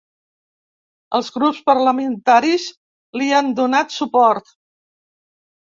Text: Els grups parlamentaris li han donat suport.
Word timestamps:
Els 1.17 1.29
grups 1.35 1.59
parlamentaris 1.71 2.67
li 3.21 3.31
han 3.43 3.55
donat 3.61 3.97
suport. 4.01 4.53